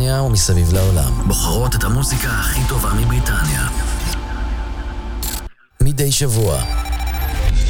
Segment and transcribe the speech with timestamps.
[0.00, 1.12] בריטניה ומסביב לעולם.
[1.26, 3.68] בוחרות את המוזיקה הכי טובה מבריטניה.
[5.80, 6.62] מדי שבוע.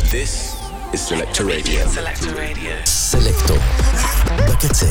[0.03, 0.57] This
[0.93, 1.97] is Selector Radio.
[1.97, 2.87] Selector Radio.
[2.87, 3.59] סלקטור.
[4.49, 4.87] בקצה.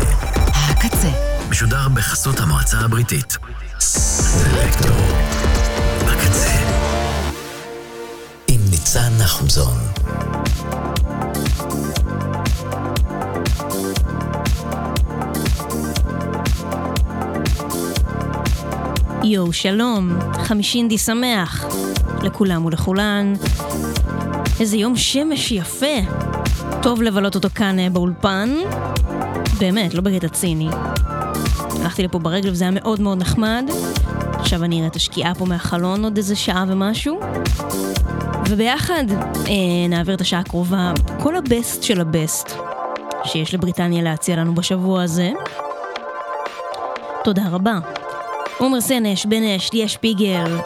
[0.47, 1.09] הקצה.
[1.49, 3.37] משודר בחסות המועצה הבריטית.
[3.79, 4.97] סלקטור.
[6.05, 6.53] בקצה.
[8.47, 9.77] עם ניצן נחומזון.
[19.31, 21.65] יואו, שלום, חמישינדי שמח
[22.23, 23.33] לכולם ולכולן.
[24.59, 25.97] איזה יום שמש יפה.
[26.81, 28.49] טוב לבלות אותו כאן אה, באולפן.
[29.59, 30.69] באמת, לא בקטע ציני.
[31.81, 33.65] הלכתי לפה ברגל וזה היה מאוד מאוד נחמד.
[34.39, 37.19] עכשיו אני אראה את השקיעה פה מהחלון עוד איזה שעה ומשהו.
[38.49, 39.03] וביחד
[39.47, 42.51] אה, נעביר את השעה הקרובה כל הבסט של הבסט
[43.23, 45.31] שיש לבריטניה להציע לנו בשבוע הזה.
[47.23, 47.98] תודה רבה.
[48.59, 50.57] עומר סנש, בנש, ליה שפיגל,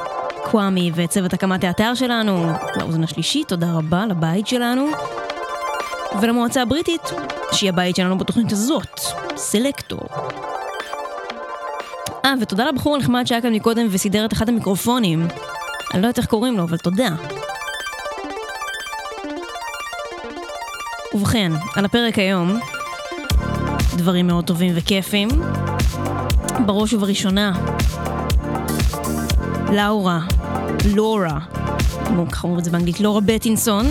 [0.44, 4.88] קוואמי וצוות הקמת האתר שלנו, לאוזן השלישית, תודה רבה לבית שלנו.
[6.22, 7.02] ולמועצה הבריטית,
[7.52, 9.00] שהיא הבית שלנו בתוכנית הזאת,
[9.36, 10.08] סלקטור.
[12.26, 15.28] אה, ותודה לבחור הנחמד שהיה כאן מקודם וסידר את אחד המיקרופונים.
[15.94, 17.10] אני לא יודעת איך קוראים לו, אבל תודה.
[21.14, 22.60] ובכן, על הפרק היום,
[23.98, 25.30] דברים מאוד טובים וכיפים.
[26.66, 27.52] בראש ובראשונה,
[29.72, 30.20] לאורה,
[30.86, 31.40] לורה,
[32.32, 33.86] ככה אומרים את זה באנגלית, לורה בטינסון,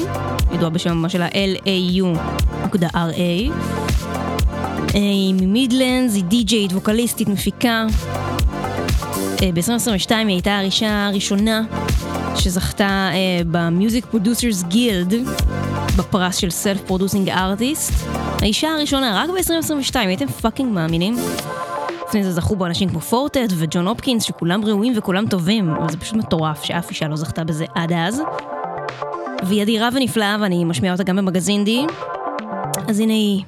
[0.53, 2.43] ידועה בשם שלה L-A-U.R-A.
[4.95, 7.87] היא ממידלנדס, היא די-ג'יית, ווקליסטית, מפיקה.
[9.55, 11.63] ב-2022 היא הייתה האישה הראשונה
[12.37, 13.11] שזכתה
[13.51, 15.15] ב Music Producers Guild
[15.97, 17.93] בפרס של self producing artist.
[18.41, 21.17] האישה הראשונה, רק ב-2022, הייתם fucking מאמינים?
[22.13, 25.91] לפני זה זכו בו אנשים כמו Four Tet וג'ון הופקינס, שכולם ראויים וכולם טובים, אבל
[25.91, 28.23] זה פשוט מטורף שאף אישה לא זכתה בזה עד אז.
[29.43, 31.87] והיא אדירה ונפלאה, ואני משמיעה אותה גם במגזין די.
[32.89, 33.43] אז הנה היא.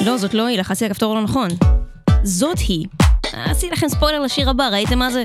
[0.00, 1.48] לא, זאת לא היא, לחצתי על הכפתור לא נכון.
[2.22, 2.86] זאת היא.
[3.32, 5.24] עשיתי לכם ספוילר לשיר הבא, ראיתם מה זה?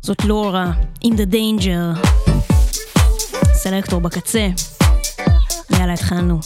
[0.00, 0.70] זאת לורה,
[1.00, 2.08] עם The Danger.
[3.52, 4.48] סלקטור בקצה.
[5.70, 6.40] יאללה, התחלנו.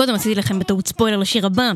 [0.00, 1.72] מקודם עשיתי לכם בטעות ספוילר לשיר הבא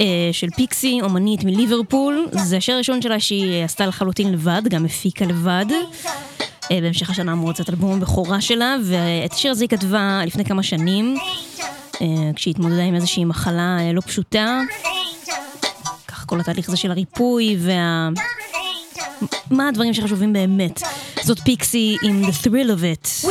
[0.00, 2.28] אה, של פיקסי, אומנית מליברפול.
[2.32, 5.66] זה השיר הראשון שלה שהיא עשתה לחלוטין לבד, גם הפיקה לבד.
[6.70, 10.62] אה, בהמשך השנה אמורה לצאת אלבום הבכורה שלה, ואת השיר הזה היא כתבה לפני כמה
[10.62, 11.16] שנים.
[12.00, 14.60] אה, כשהיא התמודדה עם איזושהי מחלה לא פשוטה.
[16.08, 18.08] ככה כל התהליך הזה של הריפוי וה...
[19.50, 20.82] מה הדברים שחשובים באמת.
[21.22, 23.28] זאת פיקסי עם The Thrill of It.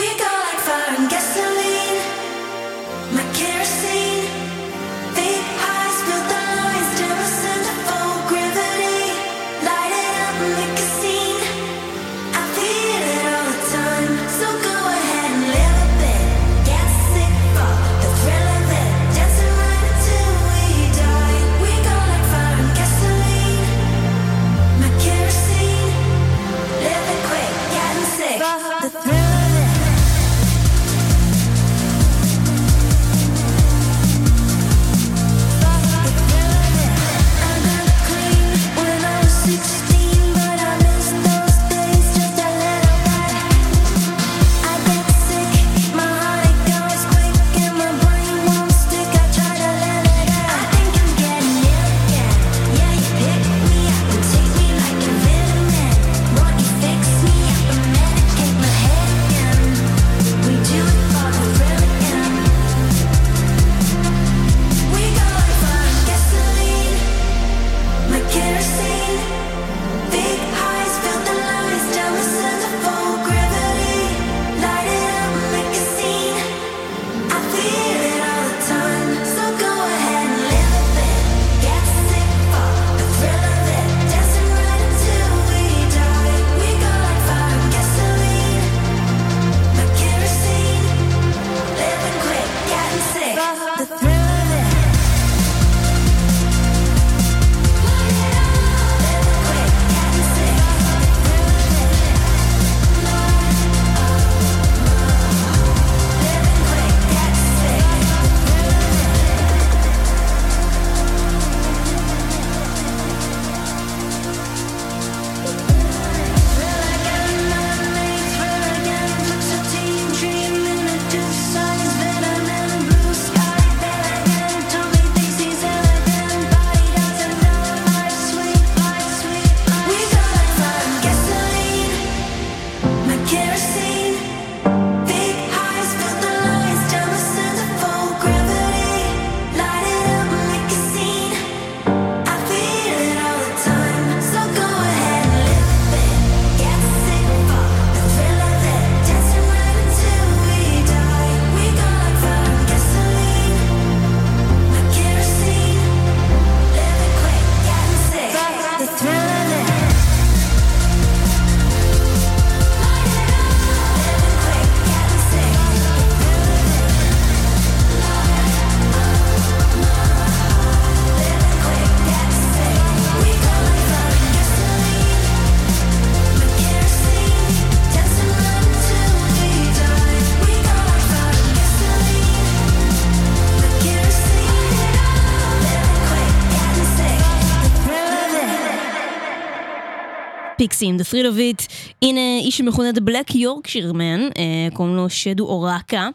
[190.79, 190.89] It.
[190.89, 191.67] פיקסים, The Thrill of It.
[192.01, 196.09] הנה איש שמכונה The Black Yorkshire Man, אה, קוראים לו שדו אורקה.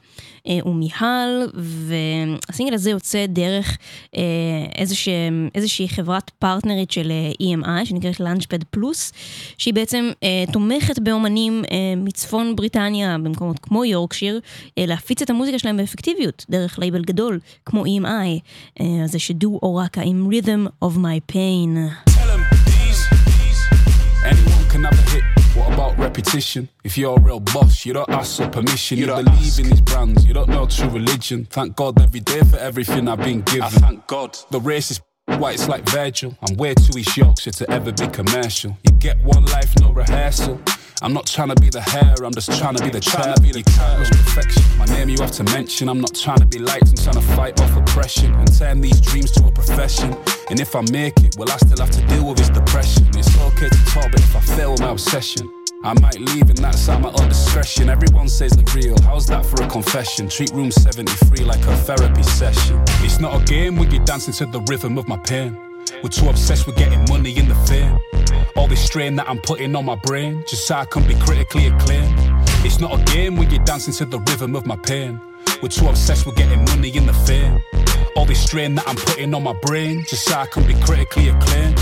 [0.49, 3.79] אה, הוא מיהל, והסינגל הזה יוצא דרך
[4.17, 4.23] אה,
[4.75, 5.11] איזושה,
[5.55, 9.13] איזושהי חברת פרטנרית של אה, EMI, שנקראת Launchpad פלוס,
[9.59, 14.41] שהיא בעצם אה, תומכת באומנים אה, מצפון בריטניה, במקומות כמו יורקשיר,
[14.79, 18.41] אה, להפיץ את המוזיקה שלהם באפקטיביות, דרך לייבל גדול, כמו EMI.
[18.81, 22.14] אה, אז זה שדו אורקה עם Rhythm of My Pain.
[24.75, 25.57] Tell 'em these, anyone can have a hit.
[25.57, 26.69] What about repetition?
[26.83, 28.99] If you're a real boss, you don't ask for permission.
[28.99, 29.61] You, don't believe ask.
[29.61, 31.47] in these brands, you don't know true religion.
[31.49, 33.63] Thank God every day for everything I've been given.
[33.63, 34.37] I thank God.
[34.51, 35.01] The race is
[35.39, 36.37] white, it's like Virgil.
[36.43, 38.77] I'm way too East Yorkshire to ever be commercial.
[38.83, 40.61] You get one life, no rehearsal.
[41.03, 43.43] I'm not trying to be the hair, I'm just trying to be the Trying to
[43.43, 44.63] be the You rush perfection.
[44.79, 45.89] My name you have to mention.
[45.89, 49.01] I'm not trying to be liked, I'm trying to fight off oppression and turn these
[49.01, 50.17] dreams to a profession.
[50.51, 52.41] And if I make it, well, I still have to deal with.
[52.41, 52.44] It's
[53.95, 55.51] but if I fail my obsession,
[55.85, 57.89] I might leave and that's at my own discretion.
[57.89, 60.29] Everyone says the real, how's that for a confession?
[60.29, 62.83] Treat room 73 like a therapy session.
[63.01, 65.57] It's not a game when you're dancing to the rhythm of my pain.
[66.03, 67.99] We're too obsessed with getting money in the fame.
[68.57, 71.67] All this strain that I'm putting on my brain, just so I can be critically
[71.67, 72.15] acclaimed.
[72.65, 75.21] It's not a game when you're dancing to the rhythm of my pain.
[75.63, 77.61] We're too obsessed with getting money in the fame.
[78.17, 81.29] All this strain that I'm putting on my brain, just so I can be critically
[81.29, 81.79] acclaimed.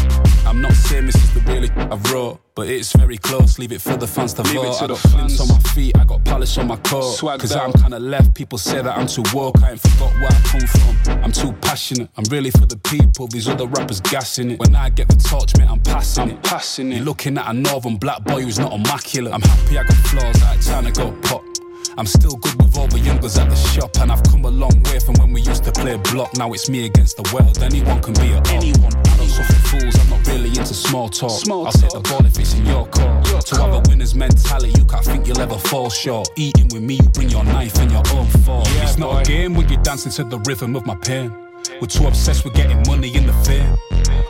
[0.47, 3.59] I'm not saying this is the real I wrote, but it's very close.
[3.59, 4.83] Leave it for the fans to Leave vote.
[4.83, 7.17] I got flints on my feet, I got polish on my coat.
[7.17, 7.67] Swagged Cause out.
[7.67, 9.63] I'm kinda left, people say that I'm too woke.
[9.63, 11.25] I ain't forgot where I come from.
[11.25, 13.29] I'm too passionate, I'm really for the people.
[13.29, 14.61] These other rappers gassing it.
[14.61, 16.43] When I get the torch, man, I'm passing I'm it.
[16.43, 16.97] passing it.
[16.97, 19.33] You're looking at a northern black boy who's not immaculate.
[19.33, 21.43] I'm happy I got flaws, I ain't trying to go pop.
[21.99, 24.83] I'm still good with all the youngers at the shop, and I've come a long
[24.85, 26.37] way from when we used to play block.
[26.39, 27.63] Now it's me against the world.
[27.63, 28.41] Anyone can be a.
[28.49, 28.93] Anyone,
[29.35, 29.99] Don't suffer fools.
[29.99, 31.31] I'm not really into small talk.
[31.31, 33.29] Small I'll take the ball if it's in your court.
[33.29, 36.29] Your to have a winner's mentality, you can't think you'll ever fall short.
[36.37, 38.67] Eating with me, you bring your knife and your own fork.
[38.67, 39.21] Yeah, it's not boy.
[39.21, 41.33] a game when you're dancing to the rhythm of my pain.
[41.81, 43.75] We're too obsessed with getting money in the fame.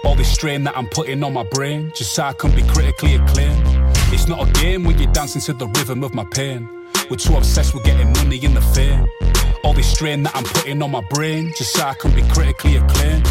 [0.05, 3.17] All this strain that I'm putting on my brain, just so I can be critically
[3.17, 3.63] acclaimed.
[4.13, 6.69] It's not a game when you're dancing to the rhythm of my pain.
[7.11, 9.07] We're too obsessed with getting money in the fame.
[9.65, 12.77] All this strain that I'm putting on my brain, just so I can be critically
[12.77, 13.27] acclaimed.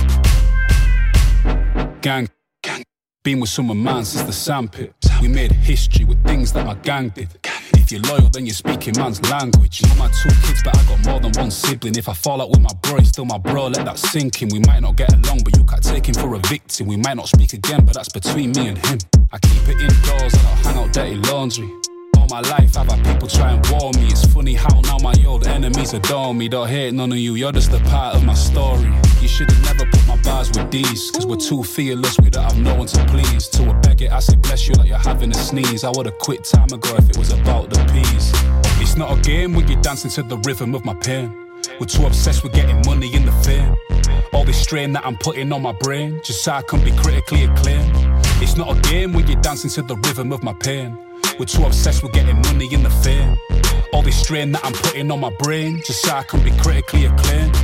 [2.01, 2.27] Gang,
[2.63, 2.83] gang,
[3.23, 4.91] been with some of mine since the sandpit.
[5.21, 7.29] We made history with things that my gang did.
[7.73, 9.83] If you're loyal, then you're speaking man's language.
[9.83, 11.95] Not my two kids, but I got more than one sibling.
[11.95, 14.49] If I fall out with my bro, he's still my bro, let that sink in.
[14.51, 16.87] We might not get along, but you can't take him for a victim.
[16.87, 18.97] We might not speak again, but that's between me and him.
[19.31, 21.69] I keep it indoors, I don't hang out dirty laundry.
[22.17, 24.07] All my life I've had people try and warn me.
[24.07, 26.49] It's funny how now my old enemies adore me.
[26.49, 28.91] Don't hate none of you, you're just a part of my story.
[29.21, 29.85] You should have never
[30.23, 31.11] bars with these.
[31.11, 33.47] Cause we're too fearless, we don't have no one to please.
[33.49, 35.83] To a beg it, I say bless you like you're having a sneeze.
[35.83, 38.31] I would've quit time ago if it was about the peas.
[38.81, 41.33] It's not a game when you're dancing to the rhythm of my pain.
[41.79, 43.75] We're too obsessed with getting money in the fame.
[44.33, 47.43] All this strain that I'm putting on my brain, just so I can be critically
[47.43, 47.91] acclaimed.
[48.41, 50.97] It's not a game when you're dancing to the rhythm of my pain.
[51.39, 53.37] We're too obsessed with getting money in the fame.
[53.93, 57.05] All this strain that I'm putting on my brain, just so I can be critically
[57.05, 57.55] acclaimed.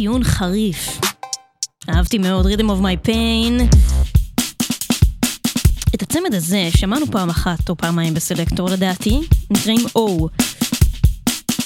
[0.00, 1.00] טיעון חריף.
[1.88, 3.76] אהבתי מאוד, Rhythm of my pain.
[5.94, 10.28] את הצמד הזה שמענו פעם אחת או פעמיים בסלקטור לדעתי, נקראים O.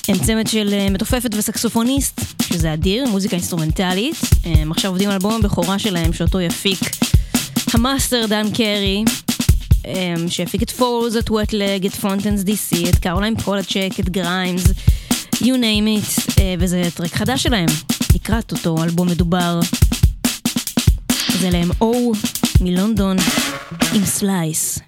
[0.08, 4.16] הם צמד של אה, מתופפת וסקסופוניסט, שזה אדיר, מוזיקה אינסטרומנטלית.
[4.44, 6.80] הם עכשיו עובדים על אלבום הבכורה שלהם, שאותו יפיק
[7.74, 9.04] המאסטר דן קרי,
[10.28, 14.64] שהפיק את Foals, את Wet Leg, את Fontaines DC, את קרוליין פולצ'ק, את גריימס,
[15.34, 17.66] you name it, אה, וזה טרק חדש שלהם,
[18.14, 19.60] לקראת אותו אלבום מדובר.
[21.40, 22.16] זה להם O
[22.60, 23.16] מלונדון
[23.92, 24.78] עם סלייס.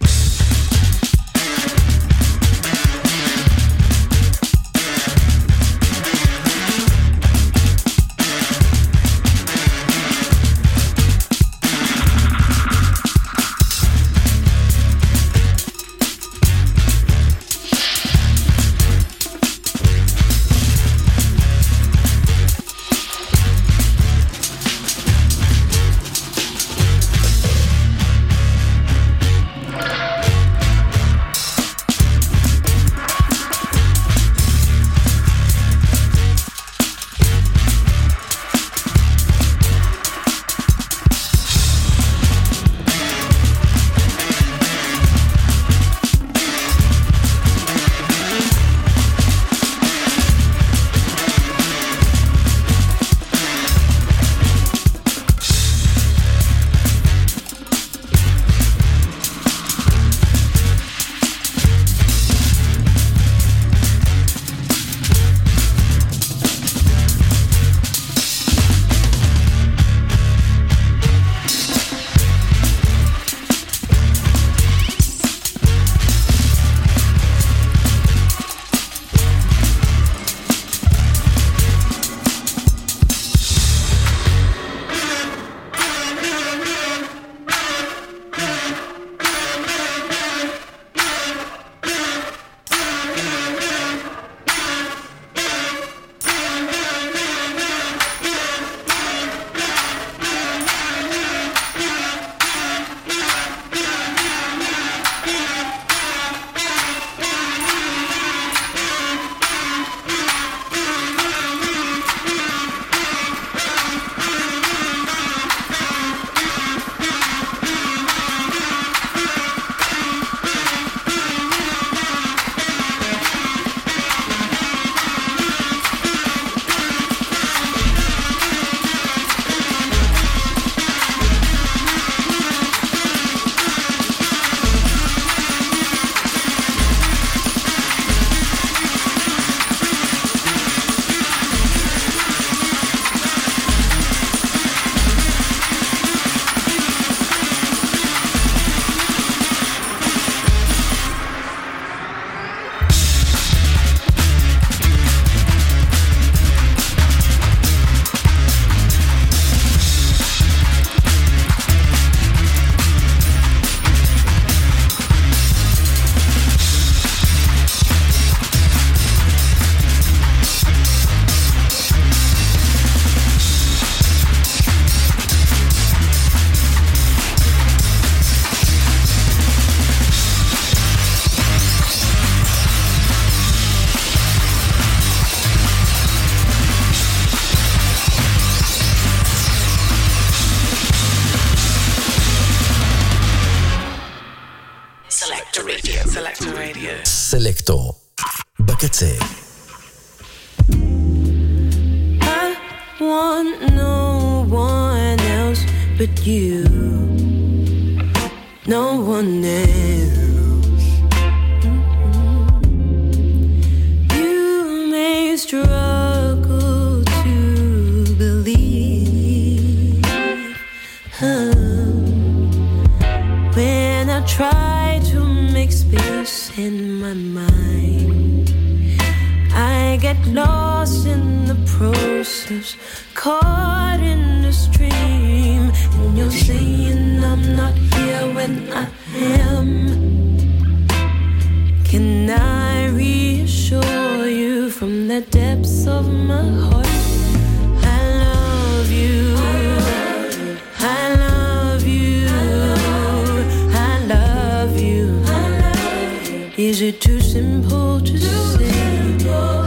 [256.76, 258.68] Is it too simple to too say?
[258.68, 259.65] Simple.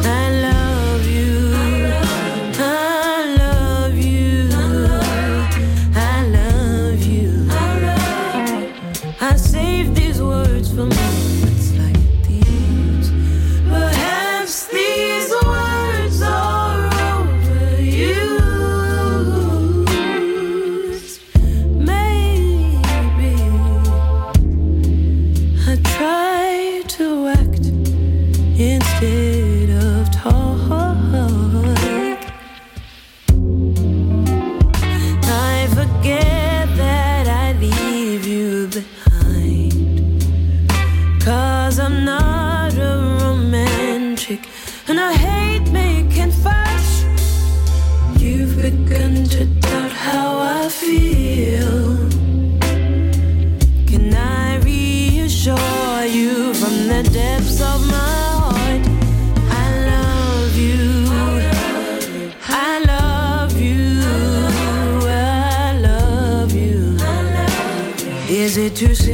[68.70, 69.09] les dieux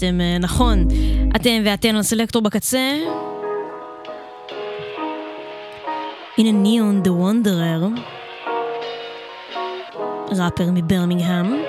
[0.00, 0.88] שאתם, אה, נכון,
[1.36, 2.90] אתם ואתן על סלקטור בקצה.
[6.38, 8.00] In a neon the wanderer.
[10.38, 11.62] ראפר מברמינגהם,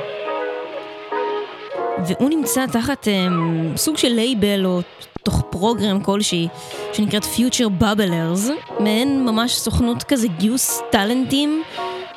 [2.07, 4.81] והוא נמצא תחת um, סוג של לייבל או
[5.23, 6.47] תוך program כלשהי,
[6.93, 11.63] שנקראת Future Bubblers, מעין ממש סוכנות כזה גיוס טאלנטים.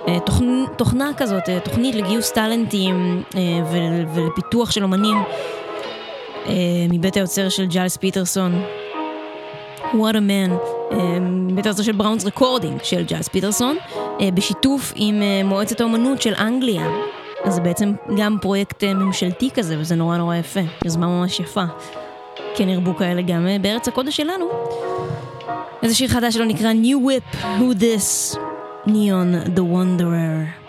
[0.08, 0.18] אה,
[0.76, 3.22] תוכנה כזאת, תוכנית לגיוס טאלנטים
[4.14, 5.16] ולפיתוח של אומנים
[6.44, 6.48] uh,
[6.90, 8.62] מבית היוצר של ג'יילס פיטרסון.
[9.92, 10.52] What a Man,
[10.92, 11.18] אה,
[11.54, 13.76] בית היוצר של Brownswood Recordings של ג'יילס פיטרסון,
[14.20, 16.86] אה, בשיתוף עם מועצת האומנות של אנגליה.
[17.44, 20.60] אז זה בעצם גם פרויקט ממשלתי כזה, וזה נורא נורא יפה.
[20.84, 21.64] יוזמה ממש יפה.
[22.56, 24.44] כן ירבו כאלה גם בארץ הקודש שלנו.
[25.82, 28.38] איזה שיר חדש שלו נקרא New Whip, Who This?
[28.86, 30.63] Neon the Wanderer.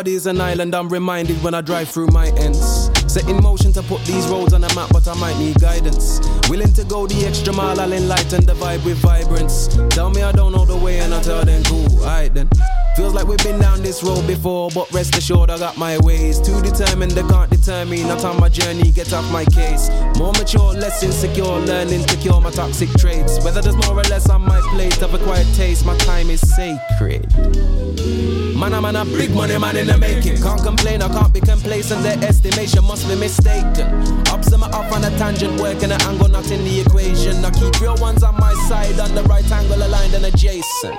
[0.00, 2.90] Nobody is an island, I'm reminded when I drive through my ends.
[3.06, 6.20] Set in motion to put these roads on a map, but I might need guidance.
[6.48, 9.68] Willing to go the extra mile, I'll enlighten the vibe with vibrance.
[9.90, 12.48] Tell me I don't know the way, and I tell them cool, alright then.
[12.96, 16.40] Feels like we've been down this road before, but rest assured I got my ways.
[16.40, 18.02] Too determined, they can't deter me.
[18.02, 19.90] Not on my journey, get off my case.
[20.16, 23.44] More mature, less insecure, learning to cure my toxic traits.
[23.44, 26.40] Whether there's more or less on my plate, of a quiet taste, my time is
[26.56, 27.28] sacred.
[28.60, 30.36] Man, I'm a big money man in the making.
[30.42, 32.02] Can't complain, I can't be complacent.
[32.02, 33.88] Their estimation must be mistaken.
[34.28, 37.42] Ups and off on a tangent, working an angle, not in the equation.
[37.42, 40.94] I keep real ones on my side, on the right angle, aligned and adjacent.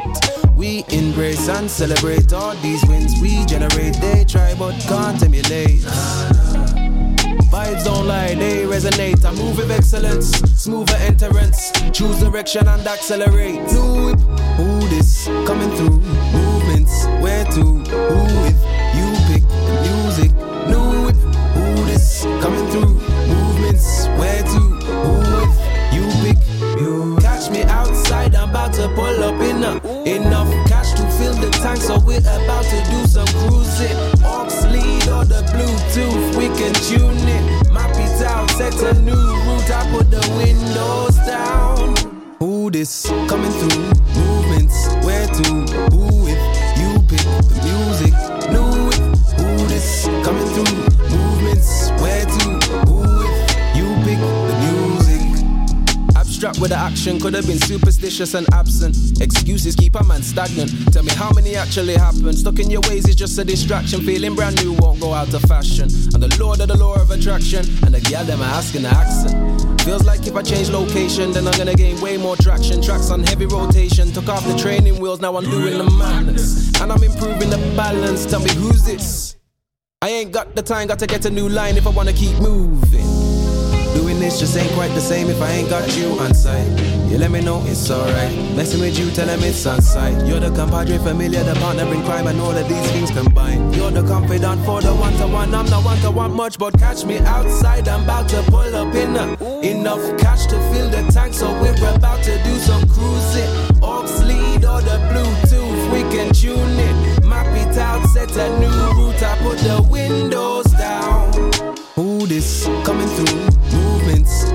[0.58, 3.94] We embrace and celebrate all these wins we generate.
[4.02, 5.86] They try but can't emulate.
[7.54, 9.24] Vibes don't lie, they resonate.
[9.24, 11.70] I move with excellence, smoother entrance.
[11.92, 13.62] Choose direction and accelerate.
[13.72, 14.20] New whip,
[14.58, 16.01] who this coming through?
[17.52, 17.60] To?
[17.60, 18.60] Who with?
[18.96, 20.32] You pick the music.
[20.72, 21.16] New whip,
[21.52, 22.96] who this coming through?
[23.28, 24.62] Movements, where to?
[25.04, 25.56] Who with?
[25.92, 26.38] You pick.
[26.80, 29.76] You catch me outside, I'm about to pull up in a,
[30.08, 33.98] enough cash to fill the tank, so we're about to do some cruising.
[34.24, 37.74] Aux lead or the Bluetooth, we can tune in.
[37.74, 39.72] Map it out, set a new route.
[39.72, 41.96] I put the windows down.
[42.40, 43.92] Who this coming through?
[44.16, 45.44] Movements, where to?
[45.92, 46.51] Who with?
[47.24, 48.14] The music,
[48.52, 48.96] knew it.
[49.38, 50.91] Who this coming through.
[56.62, 59.20] With the action, could have been superstitious and absent.
[59.20, 60.70] Excuses keep a man stagnant.
[60.94, 62.34] Tell me how many actually happen.
[62.34, 64.02] Stuck in your ways is just a distraction.
[64.02, 65.90] Feeling brand new won't go out of fashion.
[66.14, 67.66] And the lord of the law of attraction.
[67.84, 69.82] And the gal them are asking the accent.
[69.82, 72.80] Feels like if I change location, then I'm gonna gain way more traction.
[72.82, 74.12] Tracks on heavy rotation.
[74.12, 76.80] Took off the training wheels, now I'm doing the madness.
[76.80, 78.28] And I'm improving the balance.
[78.28, 79.36] Tell me who's this?
[80.04, 82.38] I ain't got the time, got to get a new line if I wanna keep
[82.40, 83.11] moving.
[84.22, 86.70] This just ain't quite the same if I ain't got you on site.
[87.10, 88.32] You let me know it's alright.
[88.56, 90.28] Messing with you, tell them it's on sight.
[90.28, 93.76] You're the compadre familiar, the partner in crime, and all of these things combined.
[93.76, 95.56] You're the confidant for the one to one.
[95.56, 97.88] I'm not one to want much, but catch me outside.
[97.88, 99.26] I'm about to pull up in a,
[99.62, 103.50] enough cash to fill the tank, so we're about to do some cruising.
[103.82, 107.26] Aux lead or the Bluetooth, we can tune it.
[107.26, 109.24] Map it out, set a new route.
[109.24, 111.34] I put the windows down.
[111.96, 113.61] Who this coming through?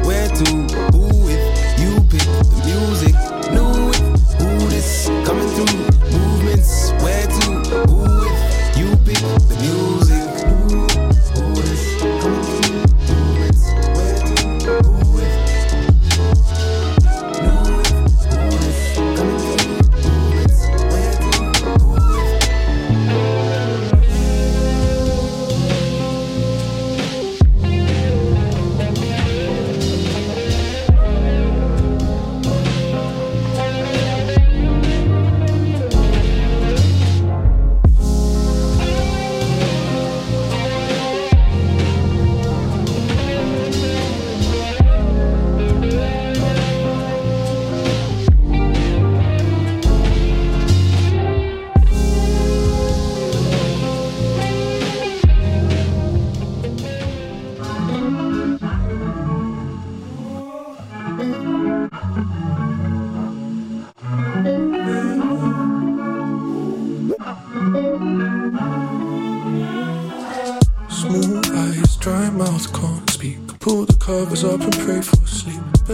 [0.07, 0.45] Where to?
[0.93, 1.81] Who with?
[1.81, 3.16] You pick the music.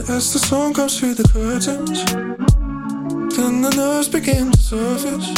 [0.09, 2.05] As the song comes through the curtains,
[3.37, 5.29] then the nerves begin to surface.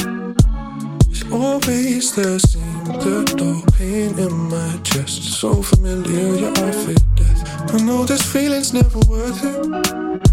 [1.10, 5.22] It's always the same, the dull pain in my chest.
[5.40, 7.74] So familiar, yeah, I fear death.
[7.74, 10.30] I know this feeling's never worth it.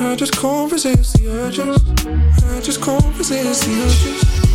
[0.00, 1.78] I just can't resist the urges.
[2.44, 4.47] I just can't resist the urges.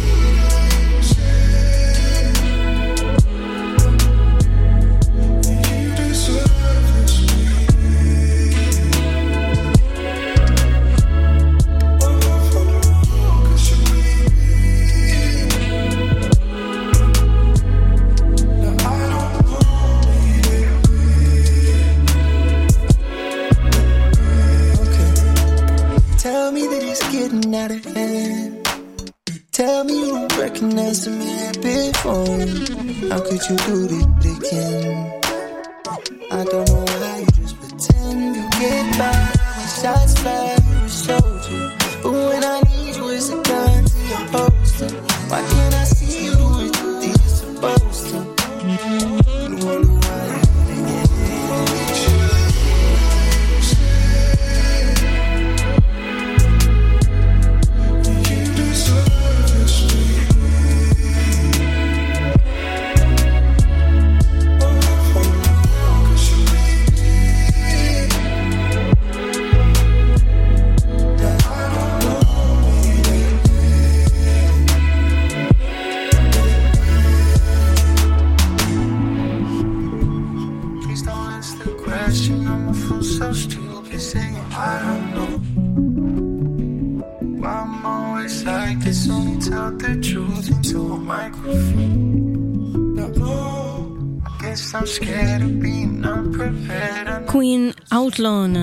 [97.54, 98.54] קווין אאוטלון.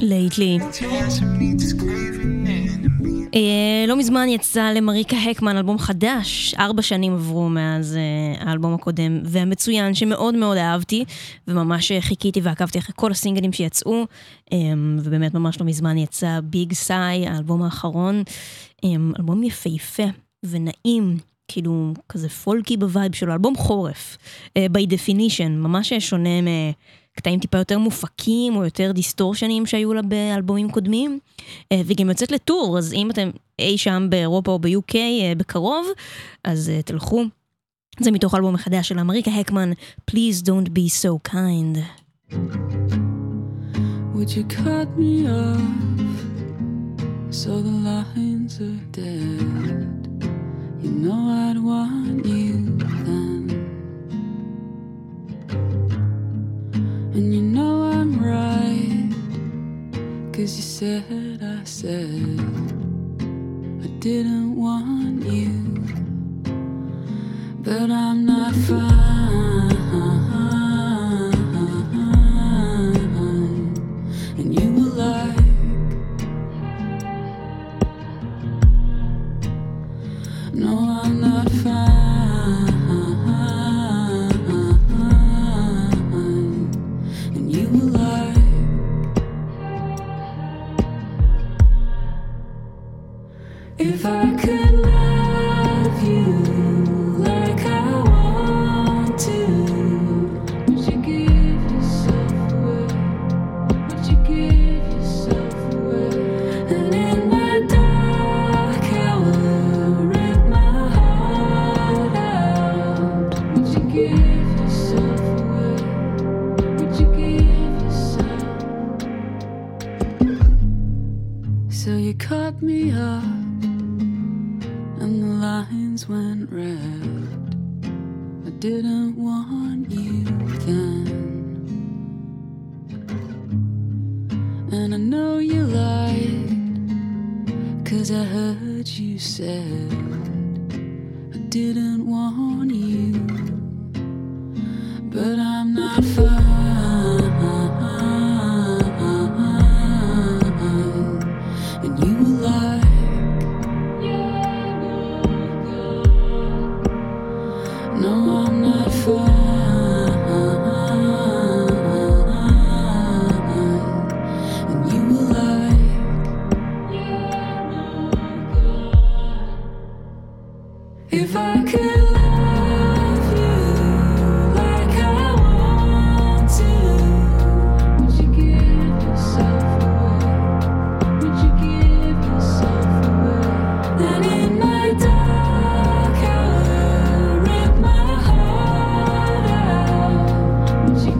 [0.00, 0.58] לייטלי.
[3.88, 9.94] לא מזמן יצא למריקה הקמן אלבום חדש, ארבע שנים עברו מאז אה, האלבום הקודם, והמצוין
[9.94, 11.04] שמאוד מאוד אהבתי,
[11.48, 14.06] וממש אה, חיכיתי ועקבתי אחרי כל הסינגלים שיצאו,
[14.52, 14.58] אה,
[14.98, 18.22] ובאמת ממש לא מזמן יצא Big Sigh, האלבום האחרון,
[19.18, 20.06] אלבום יפהפה
[20.44, 21.33] ונעים.
[21.48, 24.18] כאילו כזה פולקי ב vibe שלו, אלבום חורף,
[24.56, 26.40] אה, by definition, ממש שונה
[27.16, 31.18] מקטעים טיפה יותר מופקים או יותר דיסטורשנים שהיו לה באלבומים קודמים,
[31.72, 35.86] אה, והיא גם יוצאת לטור, אז אם אתם אי שם באירופה או ב-UK אה, בקרוב,
[36.44, 37.24] אז תלכו.
[38.00, 39.72] זה מתוך האלבום החדש של אמריקה הקמן,
[40.10, 41.78] Please don't be so kind.
[44.14, 45.60] Would you cut me off
[47.30, 49.93] so the lines are dead?
[50.84, 53.48] You know I'd want you then.
[57.14, 59.10] And you know I'm right,
[60.30, 62.38] cause you said I said
[63.82, 65.54] I didn't want you,
[67.62, 69.14] but I'm not fine.
[80.54, 81.93] No, I'm not fine.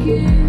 [0.05, 0.44] again.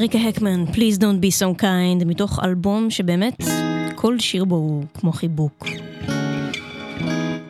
[0.00, 3.44] מריקה הקמן, Please Don't Be So Kind, מתוך אלבום שבאמת
[3.94, 5.66] כל שיר בו הוא כמו חיבוק.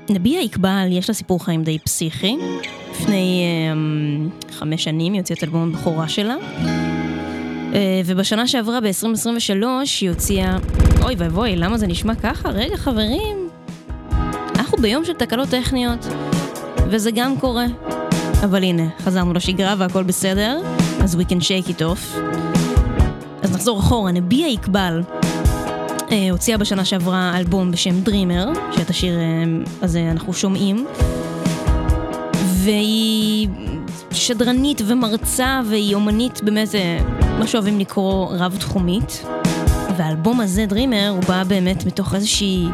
[0.08, 2.36] נביע אקבal, יש לה סיפור חיים די פסיכי.
[2.90, 6.36] לפני um, חמש שנים היא הוציאה את אלבום הבכורה שלה.
[6.36, 7.74] Uh,
[8.06, 9.64] ובשנה שעברה, ב-2023,
[10.00, 10.56] היא הוציאה...
[11.02, 12.48] אוי ואבוי, למה זה נשמע ככה?
[12.48, 13.48] רגע, חברים.
[14.58, 16.06] אנחנו ביום של תקלות טכניות,
[16.88, 17.66] וזה גם קורה.
[18.44, 20.60] אבל הנה, חזרנו לשגרה והכל בסדר,
[21.10, 22.20] אז we can shake it off.
[23.42, 25.20] אז נחזור אחורה, נביע אקבal.
[26.10, 29.44] אה, הוציאה בשנה שעברה אלבום בשם Dreamer, שאת השיר אה,
[29.82, 30.86] הזה אנחנו שומעים.
[32.44, 33.48] והיא
[34.10, 36.98] שדרנית ומרצה והיא אומנית באמת, אה,
[37.38, 39.24] מה שאוהבים לקרוא רב-תחומית.
[39.96, 42.66] והאלבום הזה, Dreamer, הוא בא באמת מתוך איזושהי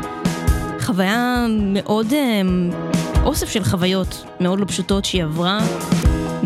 [0.81, 2.13] חוויה מאוד,
[3.25, 5.59] אוסף של חוויות מאוד לא פשוטות שהיא עברה.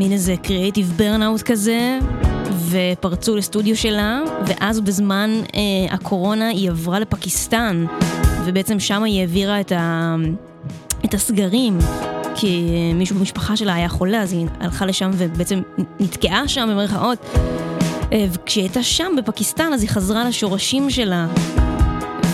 [0.00, 1.98] מין איזה קריאייטיב ברנאוט כזה,
[2.70, 7.84] ופרצו לסטודיו שלה, ואז בזמן אה, הקורונה היא עברה לפקיסטן,
[8.44, 10.14] ובעצם שם היא העבירה את, ה,
[11.04, 11.78] את הסגרים,
[12.34, 15.62] כי אה, מישהו במשפחה שלה היה חולה, אז היא הלכה לשם ובעצם
[16.00, 17.26] נתקעה שם במרכאות.
[18.12, 21.26] אה, וכשהיא הייתה שם בפקיסטן, אז היא חזרה לשורשים שלה,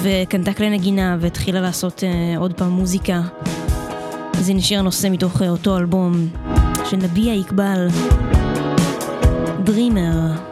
[0.02, 3.20] וקנתה כלי נגינה, והתחילה לעשות אה, עוד פעם מוזיקה.
[4.38, 6.28] אז הנה שיר הנושא מתוך אה, אותו אלבום
[6.90, 7.90] של נביע אקבal.
[9.66, 10.45] Dreamer.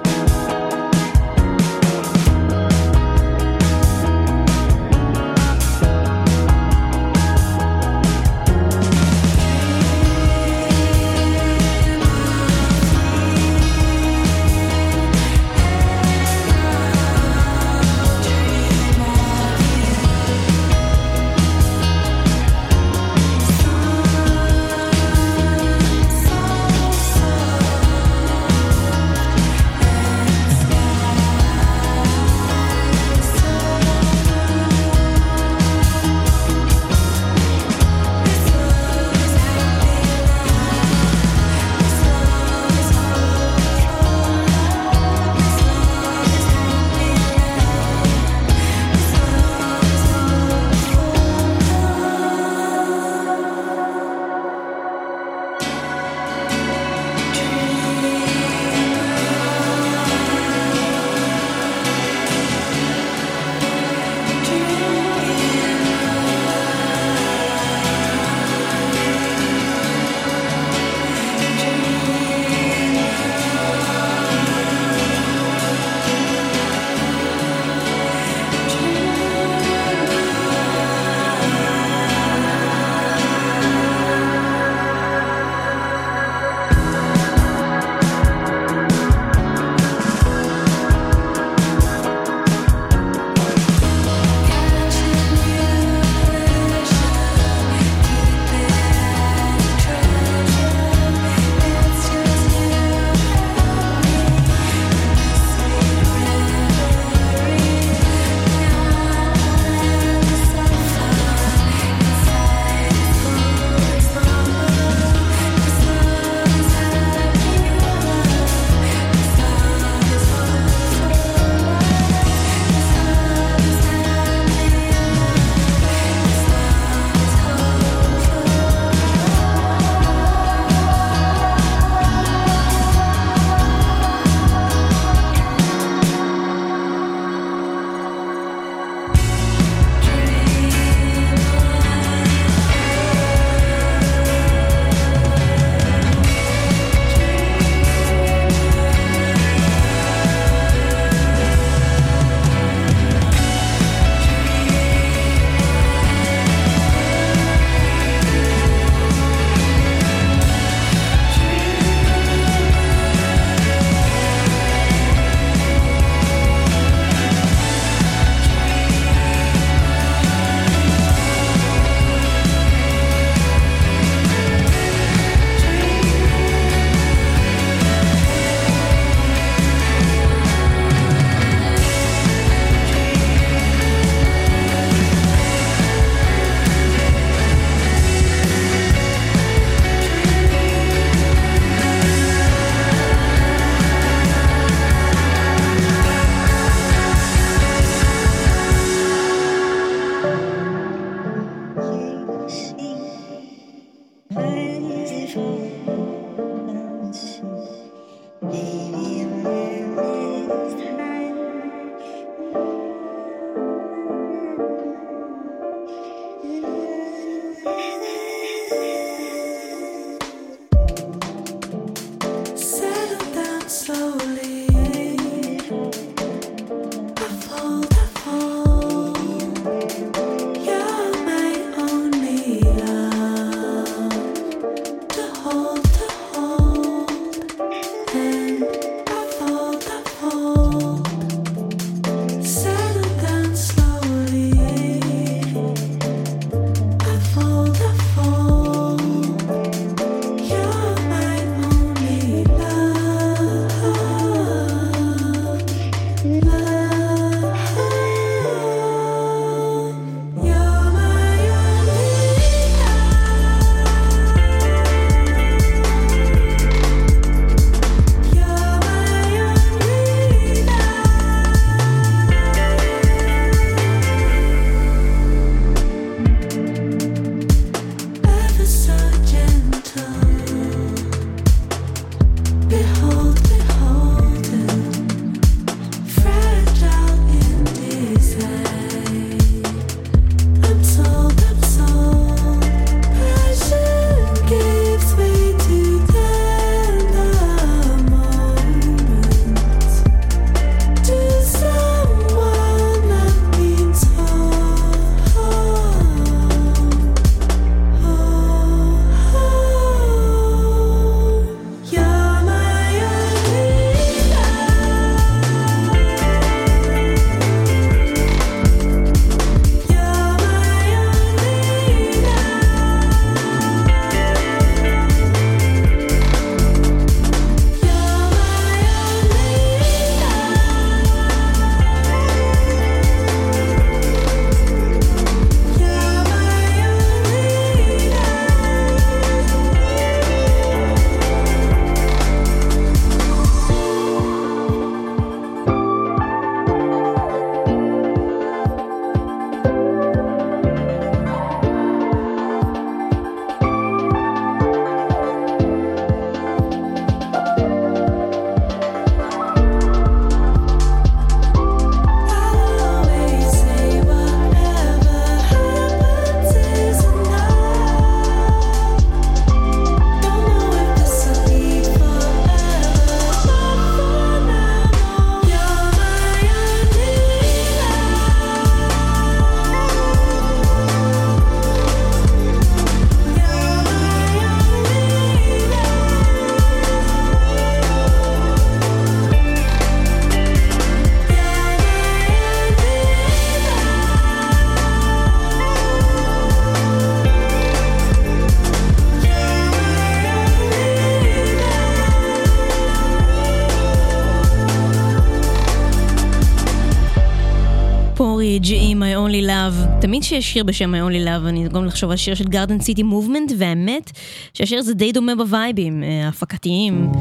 [410.04, 413.02] תמיד כשיש שיר בשם My Only Love, אני גם לחשוב על שיר של גארדן סיטי
[413.02, 414.10] מובמנט, והאמת
[414.54, 417.12] שהשיר הזה די דומה בווייבים אה, ההפקתיים.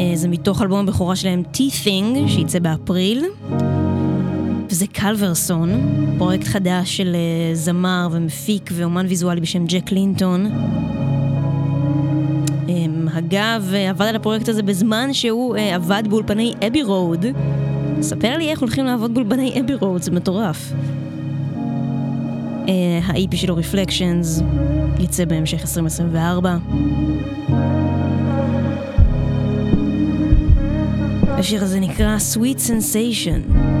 [0.00, 3.24] אה, זה מתוך אלבום הבכורה שלהם T-Thing, שייצא באפריל.
[4.70, 5.70] וזה קלברסון,
[6.18, 10.46] פרויקט חדש של אה, זמר ומפיק ואומן ויזואלי בשם ג'ק לינטון.
[12.68, 17.26] אמ, אגב, אה, עבד על הפרויקט הזה בזמן שהוא אה, עבד באולפני Abbey Road.
[18.00, 20.72] ספר לי איך הולכים לעבוד באולפני אבי רוד, זה מטורף.
[22.70, 24.42] אה, ה-EP שלו Reflections
[24.98, 26.56] יצא בהמשך 2024.
[31.28, 33.79] השיר הזה נקרא Sweet Sensation.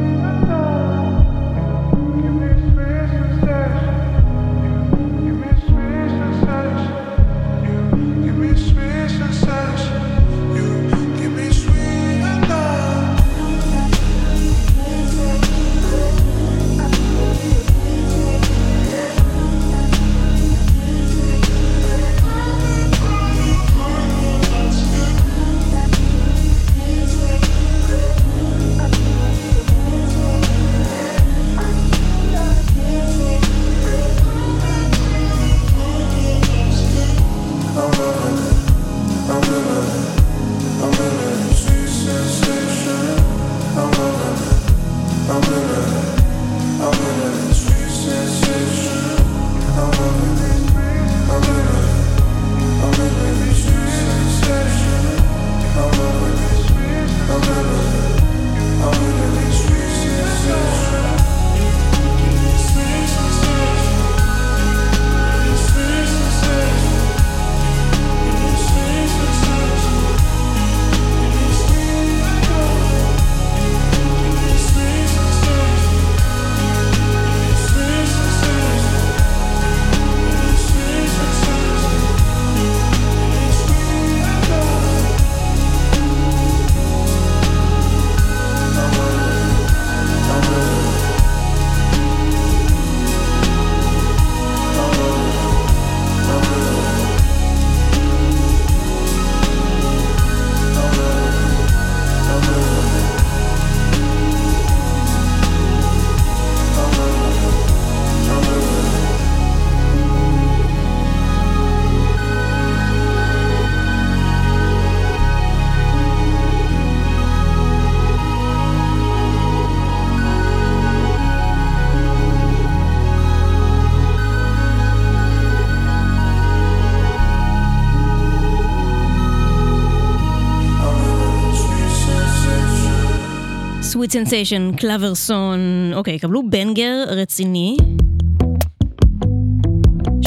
[134.10, 135.58] Sweet Sensation, קלברסון,
[135.94, 137.76] אוקיי, קבלו בנגר רציני.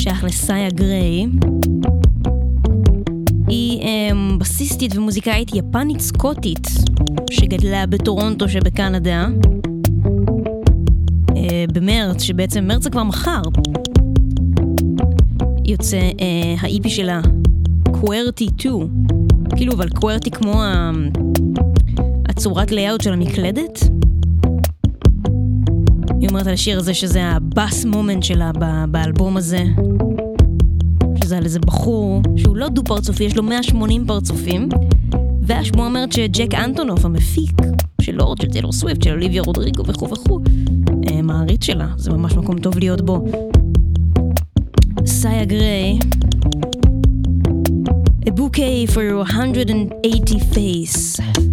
[0.01, 1.25] שייך לסאיה גריי.
[3.47, 6.67] היא um, בסיסטית ומוזיקאית יפנית סקוטית,
[7.31, 9.27] שגדלה בטורונטו שבקנדה.
[11.27, 11.34] Uh,
[11.73, 13.41] במרץ, שבעצם מרץ זה כבר מחר.
[15.65, 16.23] יוצא uh,
[16.61, 17.21] האיפי שלה,
[17.91, 18.88] קוורטי 2.
[19.55, 20.91] כאילו, אבל QWERTY כמו ה...
[22.38, 23.79] הצורת layout של המקלדת.
[26.19, 28.51] היא אומרת על השיר הזה שזה ה bass moment שלה
[28.89, 29.63] באלבום הזה.
[31.23, 34.69] שזה על איזה בחור שהוא לא דו פרצופי, יש לו 180 פרצופים.
[35.41, 37.61] והשמועה אומרת שג'ק אנטונוף, המפיק
[38.01, 40.39] של לורד, של טיילור סוויפט, של אוליביה רודריגו וכו' וכו',
[41.09, 43.25] אה, מעריץ שלה, זה ממש מקום טוב להיות בו.
[45.05, 45.99] סאיה גריי,
[48.25, 51.53] A bouquet for your 180 face.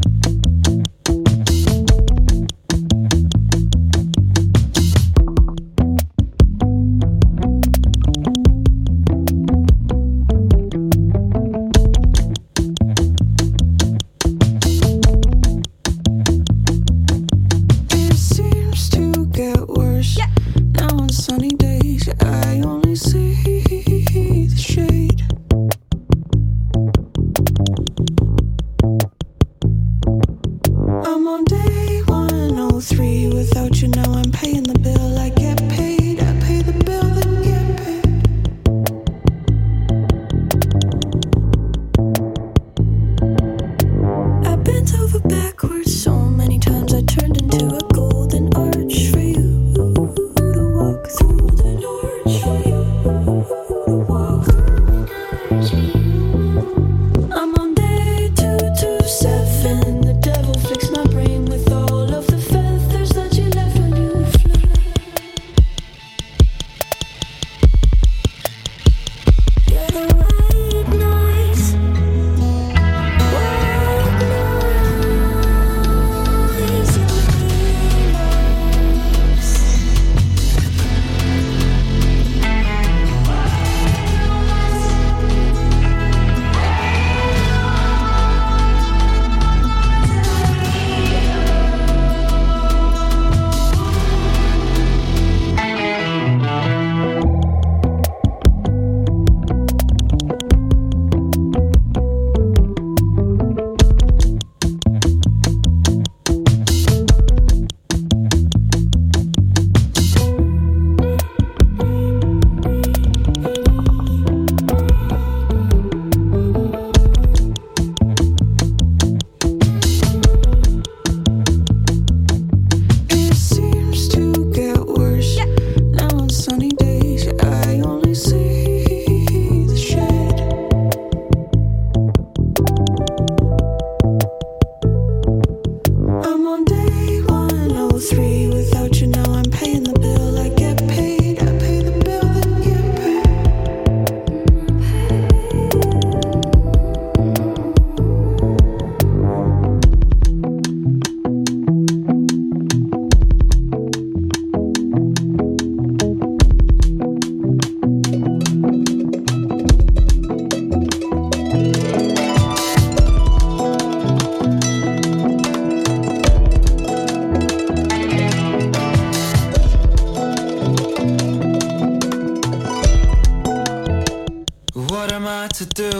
[175.61, 176.00] to do.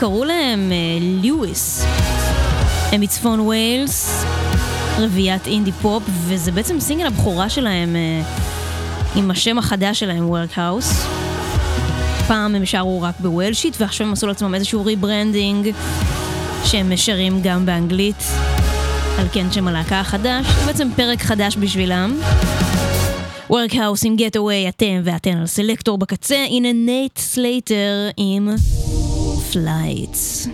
[0.00, 1.84] קראו להם אה, ליוויס.
[2.92, 4.24] הם מצפון וויילס,
[4.98, 8.22] רביעיית אינדי פופ, וזה בעצם סינגל הבכורה שלהם אה,
[9.16, 11.06] עם השם החדש שלהם, Workhouse.
[12.28, 15.70] פעם הם שרו רק בוולשית, ועכשיו הם עשו לעצמם איזשהו rebranding,
[16.64, 18.24] שהם שרים גם באנגלית,
[19.18, 22.20] על כן שם הלהקה החדש, זה בעצם פרק חדש בשבילם.
[23.50, 28.48] Workhouse עם Getaway, אתם ואתן על סלקטור בקצה, הנה נייט סלייטר עם...
[29.50, 30.46] Flights.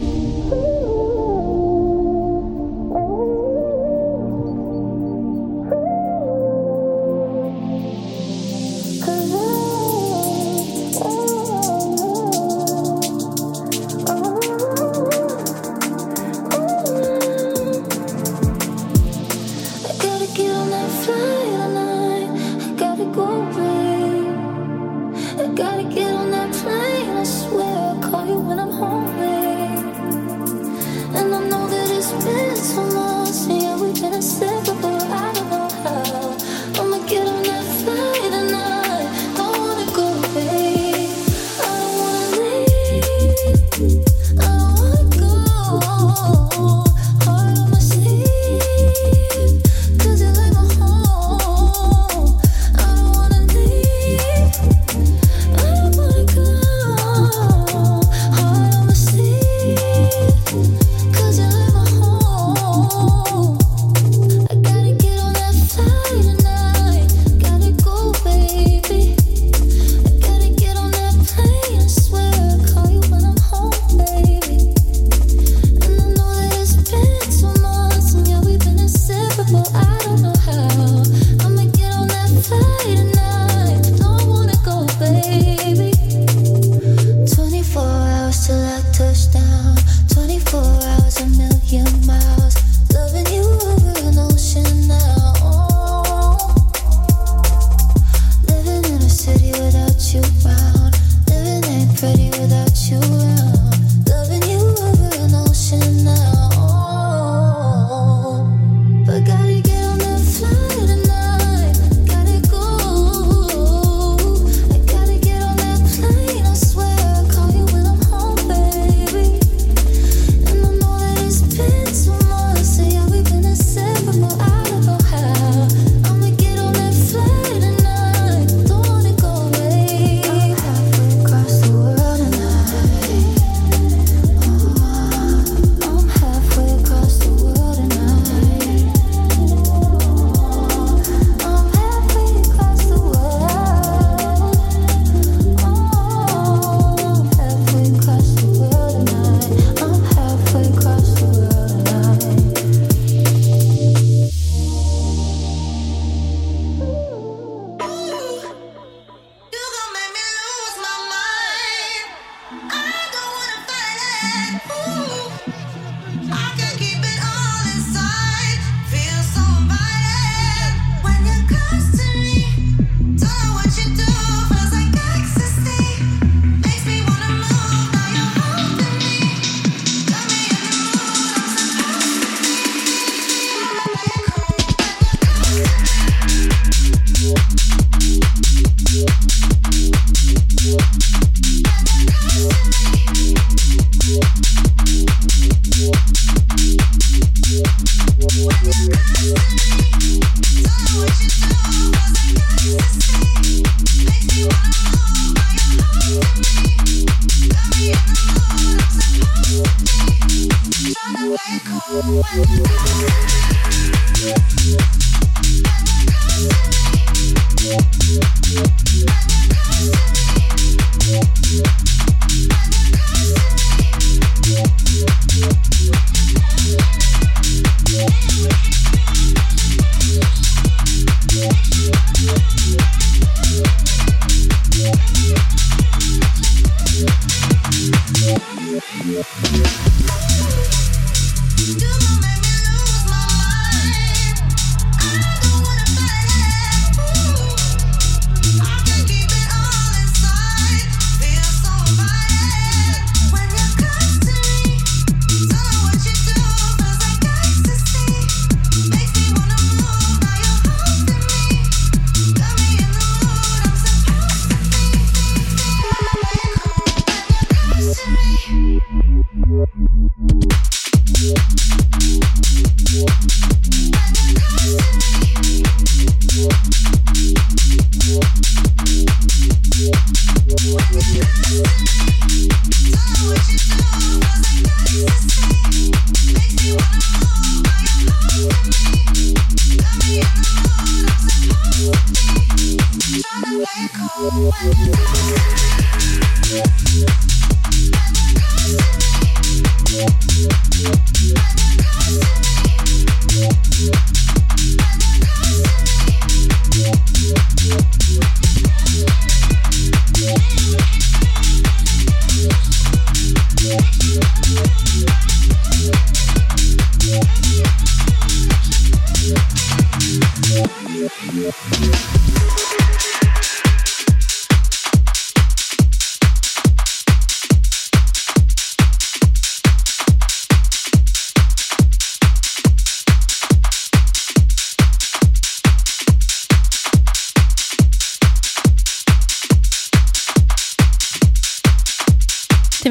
[321.36, 321.42] אתם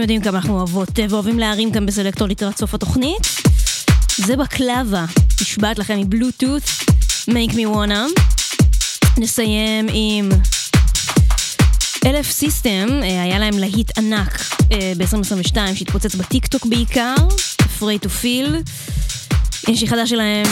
[0.02, 3.28] יודעים כמה אנחנו אוהבות ואוהבים להרים כאן בסלקטור לקראת סוף התוכנית?
[4.18, 5.06] זה בקלאבה,
[5.42, 6.64] נשבעת לכם מבלוטות,
[7.30, 8.35] make me wanna.
[9.18, 10.30] נסיים עם
[12.06, 14.40] LF System, אה, היה להם להיט ענק
[14.72, 17.16] אה, ב-2022 שהתפוצץ בטיקטוק בעיקר,
[17.62, 18.72] Afraid to Feel.
[19.68, 20.46] יש לי חדש שלהם,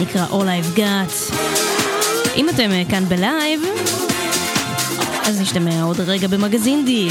[0.00, 1.34] נקרא All I've Got.
[2.36, 3.60] אם אתם אה, כאן בלייב,
[5.22, 7.08] אז נשתמע עוד רגע במגזין די.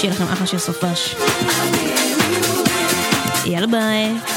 [0.00, 1.14] שיהיה לכם אחלה של סופש.
[3.46, 4.33] יאללה ביי.